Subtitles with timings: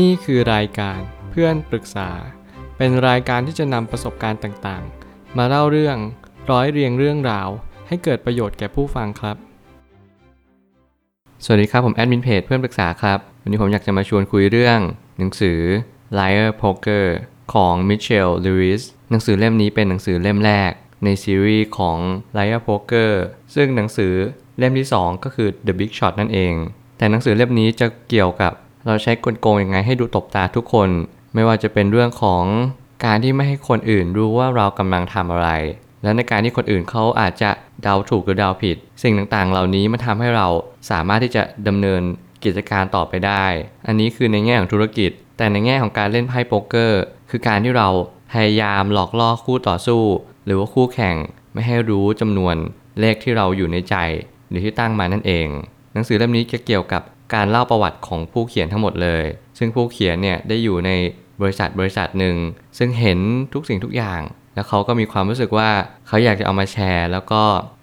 [0.00, 2.10] นี่คือรายการเพื่อนปรึกษา
[2.76, 5.96] เป็นรายการที่จะนำประสบการณ์ต่างๆ มาเล่าเรื่อง
[6.50, 7.48] ร้อยเรียงเรื่องราว
[7.88, 9.36] ให้เกิดประโยชน์แก่ผู้ฟังครับ
[11.44, 14.78] สวัสดีครับผมแอดมินเพจเพื่อนปรึกษาครับ วันนี้ผมอยากจะมาชวนคุยเรื่อง
[15.18, 15.58] หนังสือ
[16.18, 17.06] Liar Poker
[17.54, 20.72] ของ Michelle Lewis หนังสือเล่มนี้เป็นหนังสือเล่มแรก
[21.04, 21.98] ในซีรีส์ของ
[22.36, 23.12] Liar Poker
[23.54, 24.12] ซึ่งหนังสือ
[24.58, 26.54] เล่มที่ 2 ก็คือ The Big Shot นั่นเอง
[26.98, 28.52] แต่หนังสือเล่มนี้จะเกี่ยวกับ
[28.86, 30.88] เราใช้กลโกงยังไงให้ดูตบตาทุกคน
[31.34, 32.44] ไม่ว่าจะเป็นเรื่องของ
[33.04, 35.48] การที่ไม่ให้คนอื่นรู้ว่าเรากำลังทำอะไร
[36.02, 37.50] และในการที่คนอื่นเขาอาจจะ
[37.82, 40.48] เดาถูกหรือเดาผิด สิ่งต่างๆ เหล่านี้มันทำให้เรา
[40.90, 42.02] สามารถที่จะดำเนิน
[42.44, 43.44] กิจการต่อไปได้
[43.86, 47.88] อันนี้คือในแง่ของธุรกิจ แต่ในแง่ของการเล่นไพ่โป๊กเกอร์ คือการที่เรา
[48.32, 50.02] พยายามหลอกล่อคู่ต่อสู้
[50.46, 51.16] หรือว่าคู่แข่ง
[51.52, 52.56] ไม่ให้รู้จำนวน
[53.00, 53.96] เลขที่เราอยู่ในใจ
[54.48, 55.48] หรือที่ตั้งมานั่นเอง
[55.92, 57.02] หนังสือเล่มนี้จะเกี่ยวกับ
[57.34, 59.24] การเล่าประวัติของผู้เขียนทั้งหมดเลย
[59.58, 60.90] ซึ่งผู้เขียนเนี่ยได้อยู่ใน
[61.42, 62.36] บริษัทบริษัทหนึ่ง
[62.78, 63.18] ซึ่งเห็น
[63.54, 64.20] ทุกสิ่งทุกอย่าง
[64.54, 65.70] แล้วเขาก็มีความรู้สึกว่า
[66.06, 67.42] เขาอยากจะเอามาแชร์ แล้วก็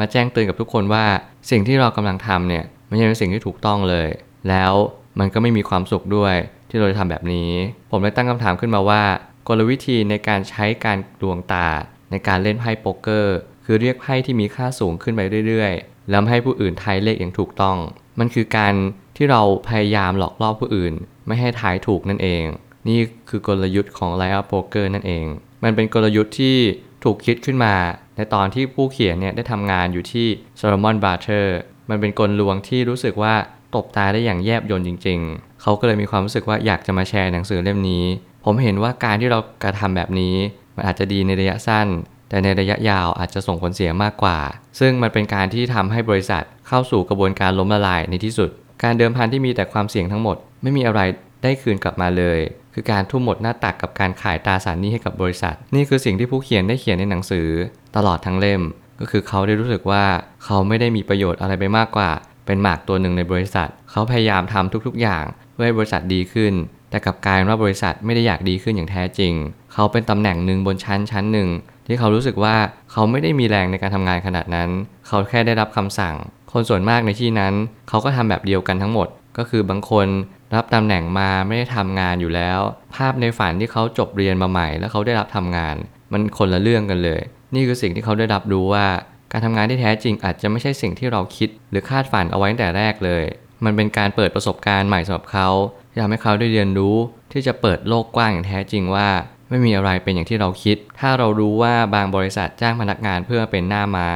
[0.00, 1.04] มาแจ้งเตือนกับทุกคนว่า
[1.50, 4.08] สิ่งที่เรากำลังทำเนี่ยไม่ใช่เป็นสิ่งที่ถูกต้องเลย
[4.48, 4.72] แล้ว
[5.18, 6.34] มันก็ไม่มีความสุขด้วย
[6.70, 7.50] ที่เราจะทำแบบนี้
[7.90, 9.02] ผมเลยตั้งคำถามขึ้นมาว่า
[9.48, 11.68] กลวิธีในการใช้การดวงตา
[12.10, 17.76] ในการเล่นไพ่โป๊กเกอร์ คือเรียกไพ่ที่มีค่าสูงขึ้นไปเรื่อยๆแล้วให้ผู้อื่นทายเลขอย่างถูกต้อง
[18.18, 18.74] มันคือการ
[19.22, 20.94] ที่เราพยายามหลอกล่อผู้อื่น
[21.26, 22.44] ไม่ให้ทายถูกนั่นเอง
[22.88, 25.24] นี่คือกลยุทธ์ของ Liar's Poker นั่นเอง
[25.62, 26.56] มันเป็นกลยุทธ์ที่
[27.04, 27.74] ถูกคิดขึ้นมา
[28.16, 30.26] ในตอนที่ผู้เขียนเนี่ยได้ทำงานอยู่ที่
[30.60, 31.58] ซ o ลมอนบาร์เทอร์
[31.90, 33.34] มันเป็นกลลวงที่รู้สึกว่า
[33.74, 38.04] ตบตาได้อย่างแยบยลจริง ๆ เขาก็เลยมีความรู้สึกว่าอยากจะมาแชร์หนังสือเล่มนี้
[38.44, 40.36] ผมเห็นว่าการที่เรากระทำแบบนี้
[40.76, 41.88] มันอาจจะดีในระยะสั้น
[42.28, 44.38] แต่ในระยะยาวอาจจะส่งผลเสียมากกว่า
[44.80, 48.50] ซึ่งมันเป็นการที่ทำให้บริษัทเข้าสู่กระบวนการล้มละลายในที่สุด
[48.82, 51.00] การเดิมพันที่มีแต่ความเสี่ยงทั้งหมด ไม่มีอะไร
[51.42, 52.38] ได้คืนกลับมาเลย
[52.74, 57.48] คือการทุ่มหมดหน้าตักกับการขายตราสารนี้ให้กับบริษัท นี่คือสิ่งที่ผู้เขียนได้เขียนในหนังสือ
[57.96, 58.62] ตลอดทั้งเล่ม
[59.00, 60.04] ก็คือเขาได้รู้สึกว่า
[60.44, 62.10] เขาไม่ได้มีประโยชน์อะไรไปมากกว่า
[62.46, 66.52] เป็นหมากตัวหนึ่งในบริษัท เขาพยายามทำทุกๆ อย่างเพื่อให้บริษัทดีขึ้น
[66.90, 69.32] แต่กลับกลายว่าบริษัทไม่ได้อยากดีขึ้นอย่างแท้จริง
[69.72, 71.48] เขาเป็นตำแหน่งหนึ่งบนชั้นชั้นหนึ่ง
[71.86, 72.56] ที่เขารู้สึกว่า
[72.92, 74.70] เขาไม่ได้มีแรงในการทำงานขนาดนั้น
[75.08, 76.14] เขาแค่ได้รับคำสั่ง
[76.52, 77.54] คนส่วนมากในที่นั้น
[77.88, 79.08] เขาก็ทำแบบเดียวกันทั้งหมด
[79.38, 80.06] ก็คือบางคน
[80.54, 82.60] รับตำแหน่งมาไม่ได้ทำงานอยู่แล้ว
[82.94, 85.76] ภาพในฝันที่เขาจบเรียนมาใหม่ แล้วเขาได้รับทำงาน
[86.12, 87.20] มันคนละเรื่องกันเลย
[87.54, 88.86] นี่คือสิ่งที่เขาได้รับรู้ว่า
[89.32, 93.24] การทำงานที่แท้จริงอาจจะไม่ใช่สิ่งที่เราคิด หรือคาดฝันเอาไว้ตั้งแต่แรกเลย
[93.64, 95.48] มันเป็นการเปิดประสบการณ์ใหม่สำหรับเขา
[95.90, 96.96] ที่ทำให้เขาได้เรียนรู้
[97.32, 99.08] ที่จะเปิดโลกกว้างอย่างแท้จริงว่า
[99.50, 104.08] ไม่มีอะไรเป็นอย่างที่เราคิด ถ้าเรารู้ว่าบางบริษัทจ้างพนักงานเพื่อเป็นหน้าม้า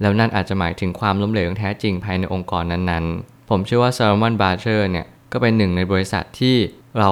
[0.00, 6.56] แล้วนั่นอาจจะหมายถึงความล้มเหลวแท้จริงภายในองค์กรนั้นๆ ผมเชื่อว่า Salomon Brothers เนี่ยก็เป็นหนึ่งในบริษัทที่
[6.98, 7.10] เรา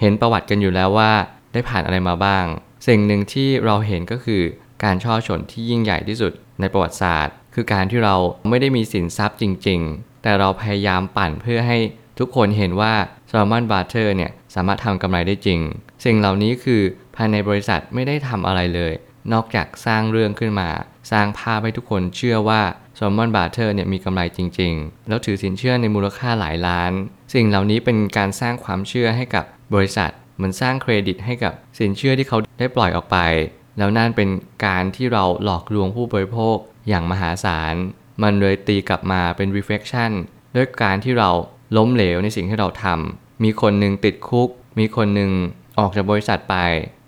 [0.00, 1.12] เห็นประวัติกันอยู่แล้วว่า
[1.52, 2.44] ได้ผ่านอะไรมาบ้าง
[2.86, 4.42] สิ่งหนึ่งที่เราเห็นก็คือ
[4.84, 8.16] การฉ้อฉลที่ยิ่งใหญ่ที่สุดในประวัติศาสตร์ คือการที่เรา
[8.48, 11.78] ไม่ได้มีสินทรัพย์จริง ๆ แต่เราพยายามปั่นเพื่อให้
[12.18, 12.94] ทุกคนเห็นว่า
[13.30, 15.60] ซาร์มอนบาร์เทอร์เนี่ยสามารถทำกำไรได้จริง
[16.04, 16.82] สิ่งเหล่านี้คือ
[17.18, 18.92] ภายในบริษัทไม่ได้ทำอะไรเลย
[19.32, 20.70] นอกจากสร้างเรื่องขึ้นมา
[21.12, 22.62] สร้างภาพให้ทุกคนเชื่อว่า
[22.98, 26.92] ซอมมอนบาร์เทอร์เนี่ยมีกำไรจริง ๆ แล้วถือสินเชื่อในมูลค่าหลายล้าน
[27.34, 33.18] สิ่งเหล่านี้เป็นการสร้างความเชื่อให้กับบริษัท เหมือนสร้างเครดิตให้กับสินเชื่อที่เขาได้ปล่อยออกไป
[33.78, 34.28] แล้วนั่นเป็น
[34.66, 36.56] การที่เราหลอกลวงผู้บริโภค
[36.88, 37.74] อย่างมหาศาล
[38.22, 40.10] มันเลยตีกลับมาเป็น reflection
[40.56, 41.30] ด้วยการที่เรา
[41.76, 44.48] ล้มเหลวในสิ่งที่เราทำมีคนหนึ่งติดคุก
[44.78, 45.32] มีคนหนึ่ง
[45.78, 46.56] ออกจากบริษัทไป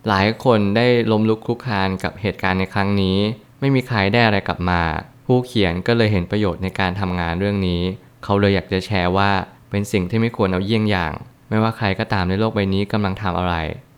[0.09, 3.17] หลายคนได้ล้มลุกคลุกคลานกับเหตุการณ์ในครั้งนี้
[3.61, 4.83] ไม่มีใครได้อะไรกลับมา
[5.27, 7.83] ผู้เขียนก็เลยเห็นประโยชน์ในการทำงานเรื่องนี้
[8.25, 9.31] เขาเลยอยากจะแชร์ว่า
[9.71, 11.13] เป็นสิ่งที่ไม่ควรเอาเยี่ยงอย่าง
[11.49, 13.55] ไม่ว่าใครก็ตามในโลกใบนี้กำลังทำอะไร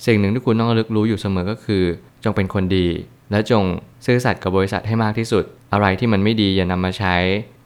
[0.07, 1.85] สิ่งหนึ่งที่คุณต้องระลึกรู้อยู่เสมอก็คือ
[2.25, 2.89] จงเป็นคนดี
[3.31, 3.65] และจง
[4.07, 7.17] ซื่อสัตย์กับบริษัทให้มากที่สุด อะไรที่มันไม่ดีอย่านำมาใช้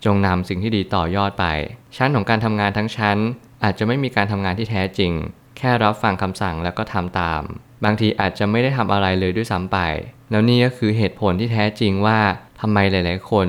[0.05, 1.45] จงนำสิ่งที่ดีต่อยอดไป
[1.97, 3.19] ชั้นของการทำงานทั้งชั้น
[3.65, 5.13] อาจจะไม่มีการทำงานที่แท้จริง
[5.57, 7.43] แค่รับฟังคำสั่งแล้วก็ทำตาม
[7.85, 9.79] บางทีอาจจะไม่ได้ทำอะไรเลยด้วยซ้ำไป
[10.31, 12.19] แล้วนี่ก็คือเหตุผลที่แท้จริงว่า
[12.61, 13.47] ทำไมหลาย ๆ คน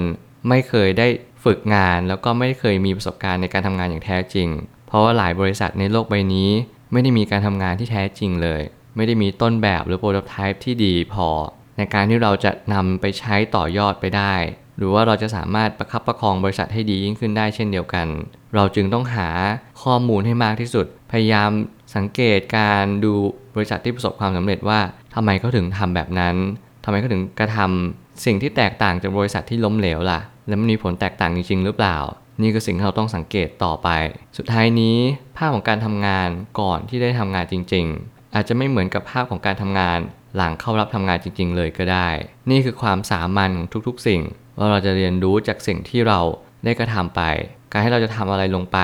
[0.49, 1.07] ไม่เคยได้
[1.43, 4.47] ฝึกงาน แล้วก็ไม่เคยมีประสบการณ์ในการทำงานอย่างแท้จริง
[4.87, 6.49] เพราะว่าหลายบริษัทในโลกใบนี้
[6.91, 8.61] ไม่ได้มีการทำงานที่แท้จริงเลย
[8.95, 11.29] ไม่ได้มีต้นแบบหรือโปรโตไทป์ที่ดีพอ
[11.77, 14.33] ในการที่เราจะนำไปใช้ต่อยอดไปได้
[14.77, 18.07] หรือว่าเราจะสามารถประคับประคองบริษัทให้ดียิ่งขึ้นได้เช่นเดียวกัน
[18.55, 19.29] เราจึงต้องหา
[19.83, 21.49] ข้อมูลให้มากที่สุด พยายาม
[21.95, 23.13] สังเกตการดู
[23.55, 24.79] บริษัทที่ประสบความสำเร็จว่า
[25.15, 26.35] ทำไมเขาถึงทำแบบนั้น
[26.83, 31.97] ทำไมเขาถึงกระทำสิ่งที่แตกต่างจากบริษัทที่ล้มเหลวล่ะ แล้วมันมีผลแตกต่างจริง ๆ หรือเปล่า
[32.41, 33.89] นี่คือสิ่งที่เราต้องสังเกตต่อไป
[34.37, 34.97] สุดท้ายนี้
[35.37, 36.29] ภาพของการทำงาน
[36.59, 39.99] ก่อนที่ได้ทำงานจริง ๆ อาจจะไม่เหมือนกับภาพของการทำงาน
[40.35, 42.09] หลังเข้ารับทำงานจริง ๆ เลยก็ได้
[42.49, 44.21] นี่คือความสามัญของทุกๆ สิ่ง
[44.57, 46.19] ว่าเราจะเรียนรู้จากสิ่งที่เรา
[46.65, 47.21] ได้กระทำไป
[47.71, 48.79] การที่เราจะทำอะไรลงไป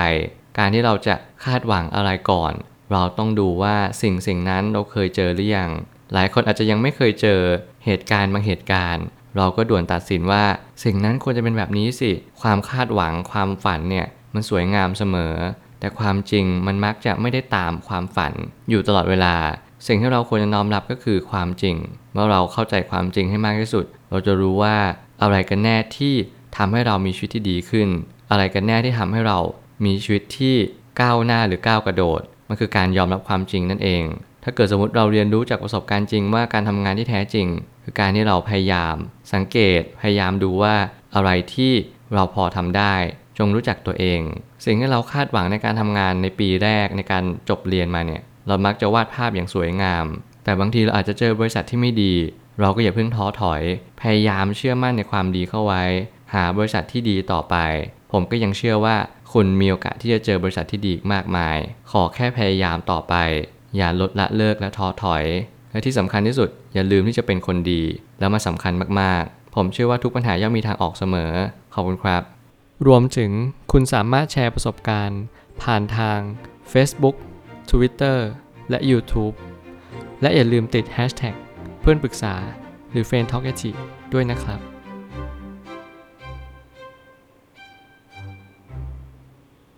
[0.58, 1.14] การที่เราจะ
[1.44, 2.52] คาดหวังอะไรก่อน
[2.94, 5.70] เราต้องดูว่าสิ่งสิ่งนั้นเราเคยเจอหรือยัง
[6.12, 7.40] หลายคนอาจจะยังไม่เคยเจอ
[7.84, 9.04] เหตุการณ์บางเหตุการณ์
[9.36, 10.44] เราก็ด่วนตัดสินว่า
[10.84, 12.10] สิ่งนั้นควรจะเป็นแบบนี้สิ
[12.42, 15.34] ความคาดหวังความฝันเนี่ยมันสวยงามเสมอ
[15.80, 18.32] แต่ความจริงมันมักจะไม่ได้ตามความฝัน
[18.70, 19.34] อยู่ตลอดเวลา
[19.86, 21.76] สิ่งที่เราควรจะน้อมรับก็คือความจริง
[22.12, 24.76] เมื่อเราเข้าใจความจริงให้มากที่สุด เราจะรู้ว่า
[25.22, 26.14] อะไรกันแน่ที่
[26.56, 27.88] ทำให้เรามีชีวิตที่ดีขึ้น
[28.30, 29.38] อะไรกันแน่ที่ทำให้เรา
[29.84, 30.56] มีชีวิตที่
[31.00, 32.22] ก้าวหน้าหรือก้าวกระโดด
[32.54, 34.04] มันคือการยอมรับความจริงนั่นเอง
[34.44, 37.46] ถ้าเกิดสมมติเราเรียนรู้จากประสบการณ์จริงว่าการทำงานที่แท้จริง
[37.84, 38.96] คือการที่เราพยายาม
[39.32, 40.74] สังเกตพยายามดูว่า
[41.14, 41.72] อะไรที่
[42.14, 42.94] เราพอทำได้
[43.38, 44.20] จงรู้จักตัวเอง
[44.64, 50.06] สิ่งที่เราคาดหวังในการทำงานในปีแรกในการจบเรียนมาเนี่ยเรามักจะวาดภาพอย่างสวยงาม
[50.44, 52.14] แต่บางทีเราอาจจะเจอบริษัทที่ไม่ดี
[52.60, 53.62] เราก็อย่าเพิ่งท้อถอย
[54.00, 55.84] พยายามเชื่อมั่นในความดีเข้าไว้
[56.34, 57.56] หาบริษัทที่ดีต่อไป
[58.16, 58.96] ผมก็ยังเชื่อว่า
[59.32, 61.56] คุณมีโอกาสที่จะเจอบริษัทที่ดีมากมาย
[61.90, 63.14] ขอแค่พยายามต่อไป
[63.76, 65.24] อย่าลดละเลิกและท้อถอย
[65.70, 67.82] และที่สำคัญที่สุดอย่าลืมที่จะเป็นคนดี
[68.20, 71.32] แล้วมาสำคัญมากๆ ผมเชื่อว่าทุกปัญหาย่อมมีทางออกเสมอ
[71.74, 72.22] ขอบคุณครับ
[72.86, 73.30] รวมถึง
[73.72, 75.22] คุณสามารถแชร์ประสบการณ์
[75.62, 76.18] ผ่านทาง
[76.72, 77.16] Facebook
[77.70, 78.18] Twitter
[78.70, 79.34] และ YouTube
[80.22, 81.34] และอย่าลืมติด Hashtag
[81.80, 82.34] เพื่อนปรึกษา
[82.90, 83.52] หรือ f r ร e n d t a l k a
[84.12, 84.73] ด้วยนะครับ